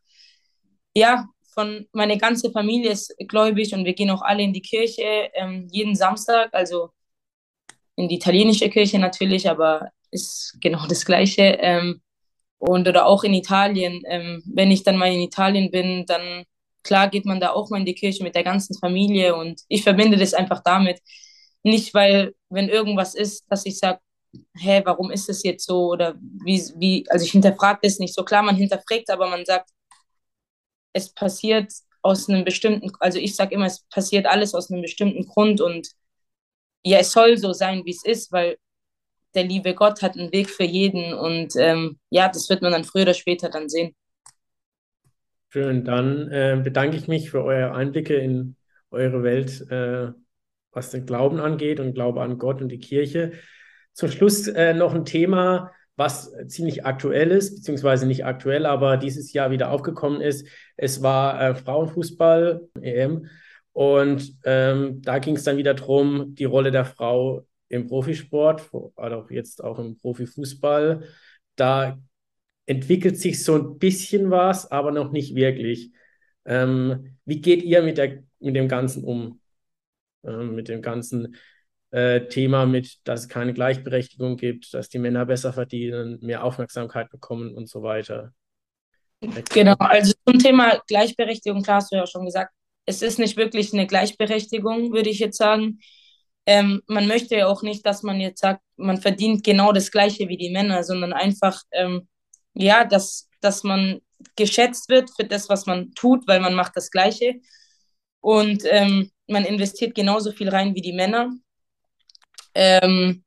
[0.95, 5.31] ja, von meine ganze Familie ist gläubig und wir gehen auch alle in die Kirche
[5.35, 6.91] ähm, jeden Samstag, also
[7.97, 11.57] in die italienische Kirche natürlich, aber ist genau das Gleiche.
[11.61, 12.03] Ähm,
[12.59, 14.03] und oder auch in Italien.
[14.07, 16.45] Ähm, wenn ich dann mal in Italien bin, dann
[16.83, 19.83] klar geht man da auch mal in die Kirche mit der ganzen Familie und ich
[19.83, 21.01] verbinde das einfach damit.
[21.67, 23.99] Nicht, weil, wenn irgendwas ist, dass ich sage,
[24.57, 25.89] hä, warum ist es jetzt so?
[25.91, 28.23] Oder wie, wie, also ich hinterfrage das nicht so.
[28.25, 29.71] Klar, man hinterfragt, aber man sagt,
[30.93, 35.27] es passiert aus einem bestimmten, also ich sage immer, es passiert alles aus einem bestimmten
[35.27, 35.89] Grund und
[36.85, 38.59] ja, es soll so sein, wie es ist, weil
[39.35, 42.85] der liebe Gott hat einen Weg für jeden und ähm, ja, das wird man dann
[42.85, 43.97] früher oder später dann sehen.
[45.49, 48.55] Schön, dann äh, bedanke ich mich für eure Einblicke in
[48.93, 49.69] eure Welt.
[49.69, 50.13] Äh,
[50.77, 53.33] was den Glauben angeht und Glaube an Gott und die Kirche.
[53.93, 59.33] Zum Schluss äh, noch ein Thema, was ziemlich aktuell ist, beziehungsweise nicht aktuell, aber dieses
[59.33, 60.47] Jahr wieder aufgekommen ist.
[60.77, 63.27] Es war äh, Frauenfußball, EM,
[63.77, 69.27] und ähm, da ging es dann wieder darum, die Rolle der Frau im Profisport, also
[69.29, 71.03] jetzt auch im Profifußball.
[71.57, 71.99] Da
[72.65, 75.93] entwickelt sich so ein bisschen was, aber noch nicht wirklich.
[76.47, 79.41] Ähm, wie geht ihr mit, der, mit dem Ganzen um?
[80.27, 81.37] Äh, mit dem ganzen
[81.91, 87.11] äh, Thema mit, dass es keine Gleichberechtigung gibt, dass die Männer besser verdienen, mehr Aufmerksamkeit
[87.11, 88.33] bekommen und so weiter.
[89.21, 92.53] Genau, also zum Thema Gleichberechtigung, klar hast du ja schon gesagt,
[92.85, 95.81] es ist nicht wirklich eine Gleichberechtigung, würde ich jetzt sagen.
[96.45, 100.29] Ähm, man möchte ja auch nicht, dass man jetzt sagt, man verdient genau das Gleiche
[100.29, 102.09] wie die Männer, sondern einfach, ähm,
[102.55, 104.01] ja, dass, dass man
[104.37, 107.41] geschätzt wird für das, was man tut, weil man macht das Gleiche.
[108.21, 111.31] Und ähm, man investiert genauso viel rein wie die Männer.
[112.55, 113.25] Ähm,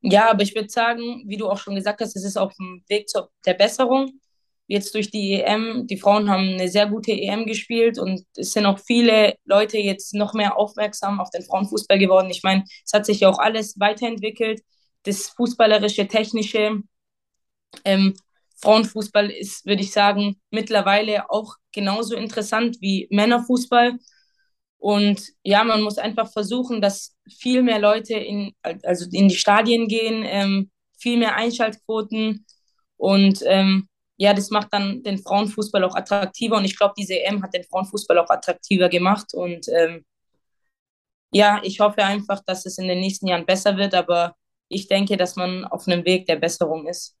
[0.00, 2.84] ja, aber ich würde sagen, wie du auch schon gesagt hast, es ist auf dem
[2.88, 4.20] Weg zur der Besserung.
[4.66, 8.66] Jetzt durch die EM, die Frauen haben eine sehr gute EM gespielt und es sind
[8.66, 12.30] auch viele Leute jetzt noch mehr aufmerksam auf den Frauenfußball geworden.
[12.30, 14.60] Ich meine, es hat sich ja auch alles weiterentwickelt.
[15.04, 16.82] Das fußballerische, technische.
[17.84, 18.14] Ähm,
[18.60, 23.98] Frauenfußball ist, würde ich sagen, mittlerweile auch genauso interessant wie Männerfußball.
[24.78, 29.88] Und ja, man muss einfach versuchen, dass viel mehr Leute in, also in die Stadien
[29.88, 32.46] gehen, ähm, viel mehr Einschaltquoten.
[32.96, 36.56] Und ähm, ja, das macht dann den Frauenfußball auch attraktiver.
[36.56, 39.34] Und ich glaube, diese EM hat den Frauenfußball auch attraktiver gemacht.
[39.34, 40.04] Und ähm,
[41.32, 43.94] ja, ich hoffe einfach, dass es in den nächsten Jahren besser wird.
[43.94, 44.36] Aber
[44.68, 47.16] ich denke, dass man auf einem Weg der Besserung ist.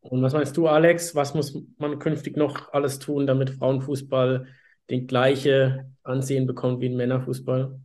[0.00, 1.14] Und was meinst du, Alex?
[1.14, 4.46] Was muss man künftig noch alles tun, damit Frauenfußball
[4.90, 7.80] den gleiche Ansehen bekommt wie ein Männerfußball?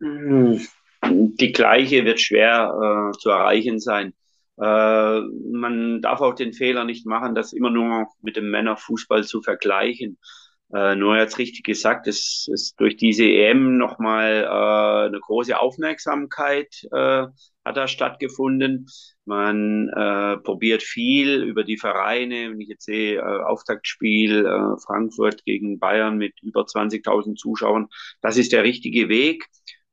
[0.00, 4.14] Die gleiche wird schwer äh, zu erreichen sein.
[4.58, 9.42] Äh, man darf auch den Fehler nicht machen, das immer nur mit dem Männerfußball zu
[9.42, 10.18] vergleichen.
[10.72, 16.68] Äh, nur jetzt richtig gesagt, es ist durch diese EM nochmal äh, eine große Aufmerksamkeit
[16.90, 17.26] äh,
[17.64, 18.86] hat da stattgefunden.
[19.24, 22.50] Man äh, probiert viel über die Vereine.
[22.50, 27.88] Wenn ich jetzt sehe, äh, Auftaktspiel äh, Frankfurt gegen Bayern mit über 20.000 Zuschauern,
[28.20, 29.46] das ist der richtige Weg.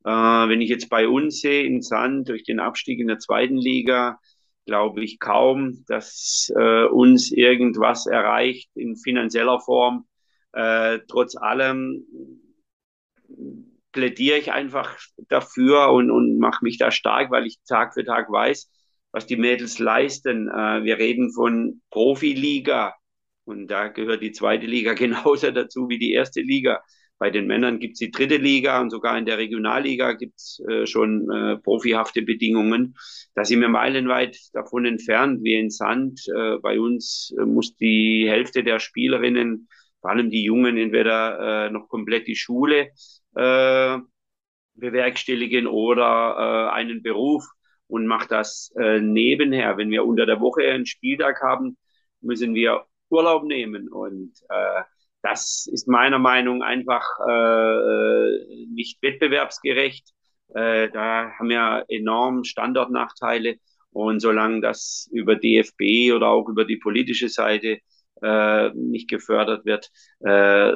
[0.04, 3.58] Äh, wenn ich jetzt bei uns sehe, in Sand, durch den Abstieg in der zweiten
[3.58, 4.20] Liga,
[4.66, 10.06] glaube ich kaum, dass äh, uns irgendwas erreicht in finanzieller Form.
[10.54, 12.06] Äh, trotz allem
[13.92, 14.98] plädiere ich einfach
[15.30, 18.70] dafür und, und mache mich da stark, weil ich Tag für Tag weiß,
[19.12, 20.48] was die Mädels leisten.
[20.48, 22.94] Äh, wir reden von Profiliga
[23.44, 26.82] und da gehört die zweite Liga genauso dazu wie die erste Liga.
[27.20, 30.60] Bei den Männern gibt es die dritte Liga und sogar in der Regionalliga gibt es
[30.68, 32.96] äh, schon äh, profihafte Bedingungen.
[33.36, 36.20] Da sind wir meilenweit davon entfernt, wie in Sand.
[36.36, 39.68] Äh, bei uns äh, muss die Hälfte der Spielerinnen,
[40.02, 42.90] vor allem die Jungen, entweder äh, noch komplett die Schule
[43.36, 43.98] äh,
[44.76, 47.46] bewerkstelligen oder einen Beruf
[47.88, 49.78] und macht das nebenher.
[49.78, 51.78] Wenn wir unter der Woche einen Spieltag haben,
[52.22, 54.84] müssen wir Urlaub nehmen und äh,
[55.22, 60.10] das ist meiner Meinung einfach äh, nicht wettbewerbsgerecht.
[60.54, 63.58] Äh, da haben wir enorm Standortnachteile.
[63.92, 67.80] Und solange das über DFB oder auch über die politische Seite
[68.22, 70.74] äh, nicht gefördert wird, äh,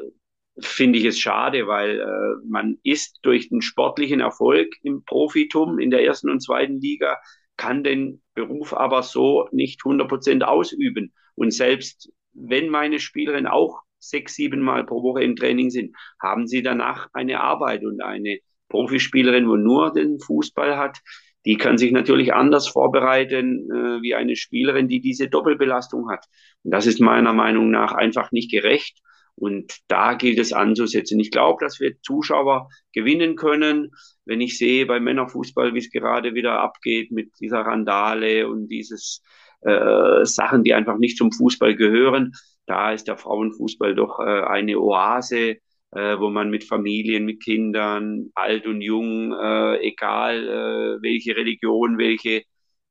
[0.59, 5.91] finde ich es schade, weil äh, man ist durch den sportlichen Erfolg im Profitum in
[5.91, 7.17] der ersten und zweiten Liga,
[7.57, 11.13] kann den Beruf aber so nicht 100 Prozent ausüben.
[11.35, 16.47] Und selbst wenn meine Spielerin auch sechs, sieben Mal pro Woche im Training sind, haben
[16.47, 20.99] sie danach eine Arbeit und eine Profispielerin, wo nur den Fußball hat,
[21.45, 26.25] die kann sich natürlich anders vorbereiten äh, wie eine Spielerin, die diese Doppelbelastung hat.
[26.63, 28.99] Und das ist meiner Meinung nach einfach nicht gerecht.
[29.35, 31.19] Und da gilt es anzusetzen.
[31.19, 33.91] Ich glaube, dass wir Zuschauer gewinnen können,
[34.23, 39.21] wenn ich sehe bei Männerfußball, wie es gerade wieder abgeht mit dieser Randale und dieses
[39.61, 42.31] äh, Sachen, die einfach nicht zum Fußball gehören
[42.65, 45.57] da ist der Frauenfußball doch äh, eine Oase,
[45.91, 51.97] äh, wo man mit Familien, mit Kindern, alt und jung, äh, egal äh, welche Religion,
[51.97, 52.43] welche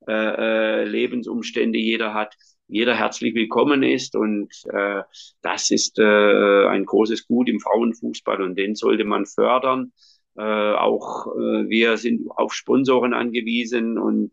[0.07, 2.35] äh, äh, Lebensumstände jeder hat,
[2.67, 5.03] jeder herzlich willkommen ist und äh,
[5.43, 9.93] das ist ein großes Gut im Frauenfußball und den sollte man fördern.
[10.37, 14.33] Auch wir sind auf Sponsoren angewiesen und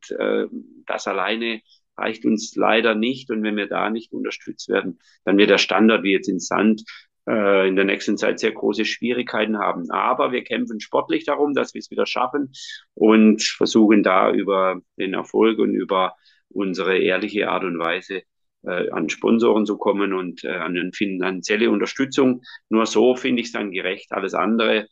[0.88, 1.62] das alleine
[1.96, 3.30] reicht uns leider nicht.
[3.30, 6.84] Und wenn wir da nicht unterstützt werden, dann wird der Standard wie jetzt in Sand
[7.28, 9.90] äh, in der nächsten Zeit sehr große Schwierigkeiten haben.
[9.92, 12.52] Aber wir kämpfen sportlich darum, dass wir es wieder schaffen
[12.94, 16.16] und versuchen da über den Erfolg und über
[16.50, 18.24] unsere ehrliche Art und Weise
[18.64, 22.42] äh, an Sponsoren zu kommen und äh, an finanzielle Unterstützung.
[22.70, 24.12] Nur so finde ich es dann gerecht.
[24.12, 24.88] Alles andere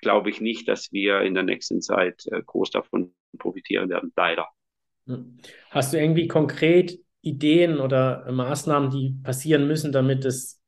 [0.00, 4.12] glaube ich nicht, dass wir in der nächsten Zeit äh, groß davon profitieren werden.
[4.16, 4.48] Leider.
[5.06, 5.38] Hm.
[5.70, 10.59] Hast du irgendwie konkret Ideen oder Maßnahmen, die passieren müssen, damit es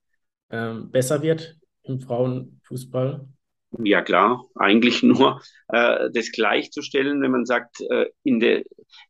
[0.52, 3.26] ähm, besser wird im Frauenfußball?
[3.78, 8.64] Ja klar, eigentlich nur äh, das gleichzustellen, wenn man sagt, äh, in, der,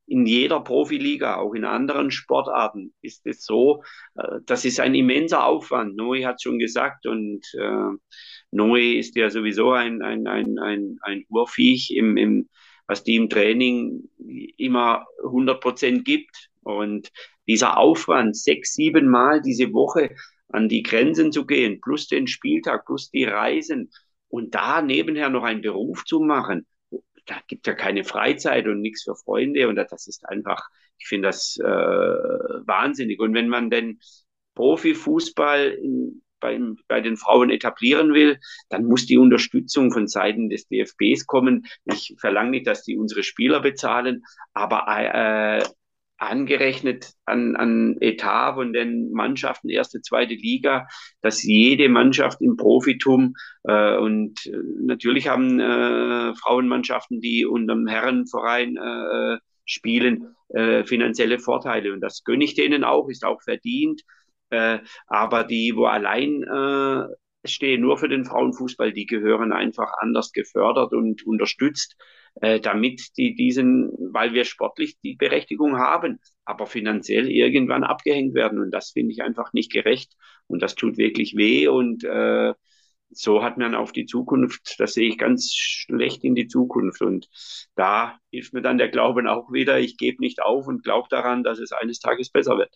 [0.06, 3.82] in jeder Profiliga, auch in anderen Sportarten, ist es so,
[4.14, 5.96] äh, das ist ein immenser Aufwand.
[5.96, 7.90] Noe hat schon gesagt und äh,
[8.52, 12.48] Noe ist ja sowieso ein, ein, ein, ein, ein Urviech im, im
[12.86, 14.08] was die im Training
[14.58, 16.50] immer 100 Prozent gibt.
[16.62, 17.10] Und
[17.48, 20.14] dieser Aufwand, sechs, sieben Mal diese Woche
[20.52, 23.90] an die Grenzen zu gehen, plus den Spieltag, plus die Reisen
[24.28, 26.66] und da nebenher noch einen Beruf zu machen,
[27.26, 31.28] da gibt ja keine Freizeit und nichts für Freunde und das ist einfach, ich finde
[31.28, 33.20] das äh, wahnsinnig.
[33.20, 34.00] Und wenn man denn
[34.54, 38.38] Profifußball in, beim, bei den Frauen etablieren will,
[38.68, 41.66] dann muss die Unterstützung von Seiten des DFBs kommen.
[41.84, 45.64] Ich verlange nicht, dass die unsere Spieler bezahlen, aber äh,
[46.22, 50.86] angerechnet an, an Etat von den Mannschaften erste, zweite Liga,
[51.20, 58.76] dass jede Mannschaft im Profitum äh, und äh, natürlich haben äh, Frauenmannschaften, die unterm Herrenverein
[58.76, 64.02] äh, spielen, äh, finanzielle Vorteile und das gönne ich denen auch, ist auch verdient.
[64.50, 70.32] Äh, aber die, wo allein äh, stehen, nur für den Frauenfußball, die gehören einfach anders
[70.32, 71.96] gefördert und unterstützt
[72.40, 78.60] äh, damit die diesen, weil wir sportlich die Berechtigung haben, aber finanziell irgendwann abgehängt werden.
[78.60, 80.14] Und das finde ich einfach nicht gerecht.
[80.46, 81.68] Und das tut wirklich weh.
[81.68, 82.54] Und äh,
[83.10, 87.02] so hat man auf die Zukunft, das sehe ich ganz schlecht in die Zukunft.
[87.02, 87.28] Und
[87.74, 91.44] da hilft mir dann der Glauben auch wieder, ich gebe nicht auf und glaube daran,
[91.44, 92.74] dass es eines Tages besser wird.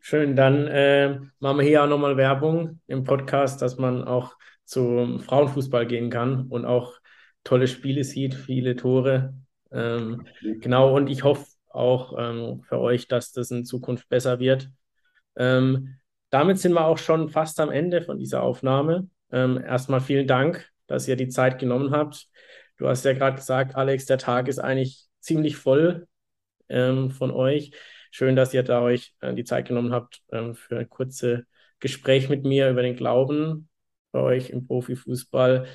[0.00, 5.20] Schön, dann äh, machen wir hier auch nochmal Werbung im Podcast, dass man auch zum
[5.20, 6.98] Frauenfußball gehen kann und auch
[7.46, 9.34] tolle Spiele sieht, viele Tore.
[9.72, 10.26] Ähm,
[10.60, 14.70] genau, und ich hoffe auch ähm, für euch, dass das in Zukunft besser wird.
[15.36, 15.98] Ähm,
[16.30, 19.08] damit sind wir auch schon fast am Ende von dieser Aufnahme.
[19.30, 22.28] Ähm, erstmal vielen Dank, dass ihr die Zeit genommen habt.
[22.78, 26.06] Du hast ja gerade gesagt, Alex, der Tag ist eigentlich ziemlich voll
[26.68, 27.70] ähm, von euch.
[28.10, 31.40] Schön, dass ihr da euch äh, die Zeit genommen habt ähm, für ein kurzes
[31.78, 33.68] Gespräch mit mir über den Glauben
[34.10, 35.66] bei euch im Profifußball.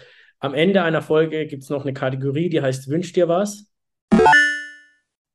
[0.44, 3.72] Am Ende einer Folge gibt es noch eine Kategorie, die heißt Wünsch dir was?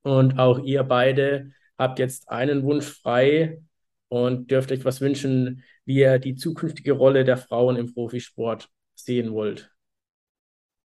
[0.01, 3.61] Und auch ihr beide habt jetzt einen Wunsch frei
[4.09, 9.31] und dürft euch was wünschen, wie ihr die zukünftige Rolle der Frauen im Profisport sehen
[9.31, 9.71] wollt.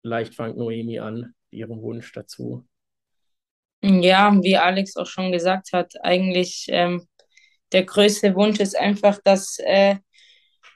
[0.01, 2.67] Vielleicht fangt Noemi an, ihrem Wunsch dazu.
[3.81, 7.07] Ja, wie Alex auch schon gesagt hat, eigentlich ähm,
[7.71, 9.95] der größte Wunsch ist einfach, dass äh,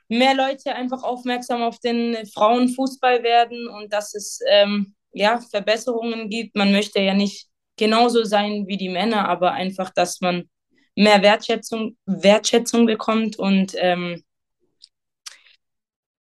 [0.07, 6.55] mehr Leute einfach aufmerksam auf den Frauenfußball werden und dass es ähm, ja, Verbesserungen gibt.
[6.55, 10.49] Man möchte ja nicht genauso sein wie die Männer, aber einfach, dass man
[10.95, 14.23] mehr Wertschätzung, Wertschätzung bekommt und ähm,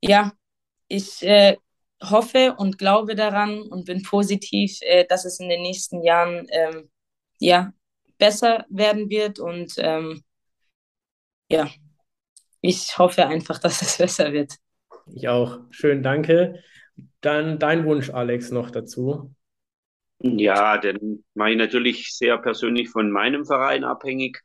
[0.01, 0.33] ja,
[0.87, 1.57] ich äh,
[2.03, 6.89] hoffe und glaube daran und bin positiv, äh, dass es in den nächsten Jahren ähm,
[7.39, 7.73] ja,
[8.17, 10.23] besser werden wird und ähm,
[11.49, 11.69] ja,
[12.61, 14.55] ich hoffe einfach, dass es besser wird.
[15.13, 15.59] Ich auch.
[15.71, 16.61] Schön, danke.
[17.21, 19.33] Dann dein Wunsch, Alex, noch dazu.
[20.21, 24.41] Ja, den mache ich natürlich sehr persönlich von meinem Verein abhängig,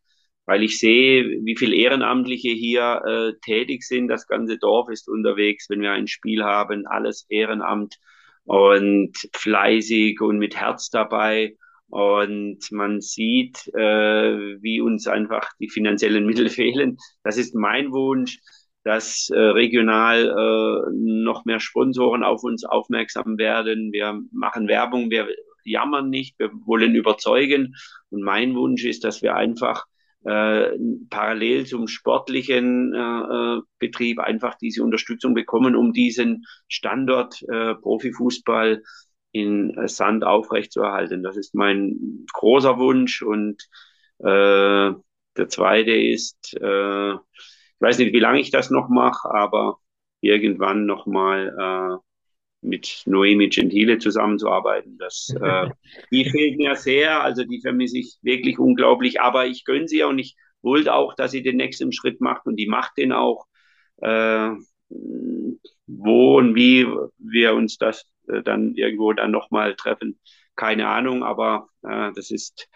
[0.47, 4.09] weil ich sehe, wie viele Ehrenamtliche hier äh, tätig sind.
[4.09, 7.97] Das ganze Dorf ist unterwegs, wenn wir ein Spiel haben, alles Ehrenamt
[8.45, 11.57] und fleißig und mit Herz dabei.
[11.95, 16.97] Und man sieht, äh, wie uns einfach die finanziellen Mittel fehlen.
[17.23, 18.41] Das ist mein Wunsch,
[18.83, 23.93] dass äh, regional äh, noch mehr Sponsoren auf uns aufmerksam werden.
[23.93, 25.29] Wir machen Werbung, wir
[25.63, 27.77] jammern nicht, wir wollen überzeugen.
[28.11, 29.85] Und mein Wunsch ist, dass wir einfach
[30.25, 30.71] äh,
[31.11, 38.83] parallel zum sportlichen äh, äh Betrieb einfach diese Unterstützung bekommen, um diesen Standort äh, Profifußball
[39.35, 41.25] in Sand aufrechtzuerhalten.
[41.25, 43.21] Das ist mein großer Wunsch.
[43.21, 43.69] Und
[44.21, 44.93] äh,
[45.37, 49.79] der zweite ist, äh, ich weiß nicht, wie lange ich das noch mache, aber
[50.21, 51.97] irgendwann nochmal äh,
[52.61, 54.99] mit Noemi Gentile zusammenzuarbeiten.
[54.99, 55.69] Das, äh,
[56.13, 60.21] die fehlt mir sehr, also die vermisse ich wirklich unglaublich, aber ich gönne sie und
[60.21, 63.47] ich wollte auch, dass sie den nächsten Schritt macht und die macht den auch.
[63.97, 64.51] Äh,
[65.87, 66.87] wo und wie
[67.19, 68.07] wir uns das
[68.39, 70.19] äh, dann irgendwo dann nochmal treffen.
[70.57, 72.69] Keine Ahnung, aber äh, das ist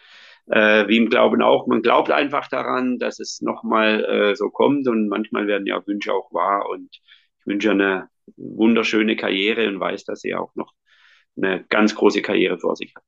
[0.47, 1.67] äh, wie im Glauben auch.
[1.67, 6.13] Man glaubt einfach daran, dass es nochmal äh, so kommt und manchmal werden ja Wünsche
[6.13, 10.73] auch wahr und ich wünsche eine wunderschöne Karriere und weiß, dass sie auch noch
[11.37, 13.05] eine ganz große Karriere vor sich hat.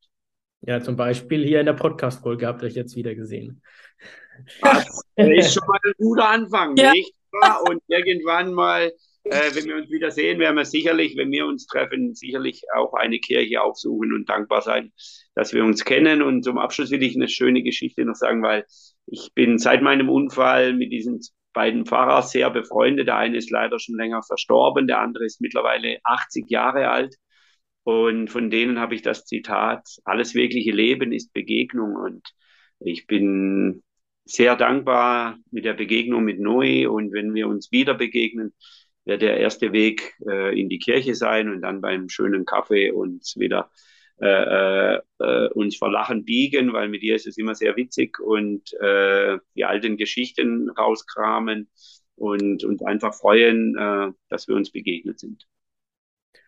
[0.62, 3.62] Ja, zum Beispiel hier in der Podcast-Folge habt ihr euch jetzt wieder gesehen.
[4.62, 6.92] Das ist schon mal ein guter Anfang, ja.
[6.92, 7.14] nicht?
[7.68, 8.92] Und irgendwann mal
[9.24, 12.94] äh, wenn wir uns wieder sehen, werden wir sicherlich, wenn wir uns treffen, sicherlich auch
[12.94, 14.92] eine Kirche aufsuchen und dankbar sein,
[15.34, 16.22] dass wir uns kennen.
[16.22, 18.64] Und zum Abschluss will ich eine schöne Geschichte noch sagen, weil
[19.06, 21.20] ich bin seit meinem Unfall mit diesen
[21.52, 23.08] beiden Pfarrer sehr befreundet.
[23.08, 27.16] Der eine ist leider schon länger verstorben, der andere ist mittlerweile 80 Jahre alt.
[27.82, 31.96] Und von denen habe ich das Zitat, alles wirkliche Leben ist Begegnung.
[31.96, 32.22] Und
[32.78, 33.82] ich bin
[34.24, 36.90] sehr dankbar mit der Begegnung mit Noe.
[36.90, 38.54] Und wenn wir uns wieder begegnen,
[39.10, 43.36] wird der erste Weg äh, in die Kirche sein und dann beim schönen Kaffee uns
[43.36, 43.70] wieder
[44.20, 48.72] äh, äh, uns vor Lachen biegen, weil mit ihr ist es immer sehr witzig und
[48.80, 51.68] äh, die alten Geschichten rauskramen
[52.14, 55.46] und uns einfach freuen, äh, dass wir uns begegnet sind.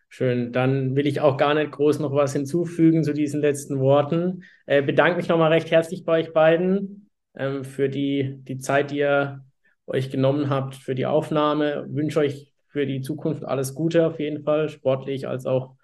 [0.07, 4.43] Schön, dann will ich auch gar nicht groß noch was hinzufügen zu diesen letzten Worten.
[4.67, 8.99] Äh, bedanke mich nochmal recht herzlich bei euch beiden ähm, für die, die Zeit, die
[8.99, 9.43] ihr
[9.87, 11.87] euch genommen habt für die Aufnahme.
[11.89, 15.75] Wünsche euch für die Zukunft alles Gute auf jeden Fall, sportlich als auch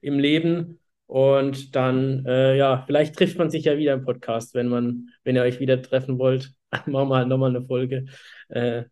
[0.00, 0.78] im Leben.
[1.06, 5.36] Und dann, äh, ja, vielleicht trifft man sich ja wieder im Podcast, wenn man, wenn
[5.36, 6.52] ihr euch wieder treffen wollt.
[6.86, 8.06] Machen wir halt nochmal eine Folge.
[8.48, 8.84] Äh,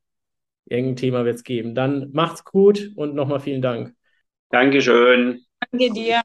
[0.67, 1.75] irgendein Thema wird es geben.
[1.75, 3.95] Dann macht's gut und nochmal vielen Dank.
[4.51, 5.41] Dankeschön.
[5.71, 6.21] Danke dir.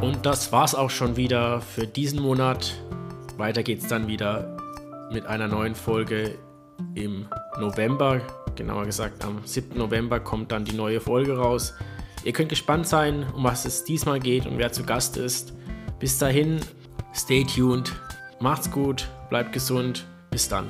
[0.00, 2.80] Und das war's auch schon wieder für diesen Monat.
[3.36, 4.56] Weiter geht's dann wieder
[5.12, 6.38] mit einer neuen Folge
[6.94, 7.26] im
[7.58, 8.20] November.
[8.54, 9.76] Genauer gesagt, am 7.
[9.76, 11.74] November kommt dann die neue Folge raus.
[12.24, 15.54] Ihr könnt gespannt sein, um was es diesmal geht und wer zu Gast ist.
[15.98, 16.60] Bis dahin,
[17.14, 17.92] stay tuned,
[18.40, 20.66] macht's gut, bleibt gesund, bis dann.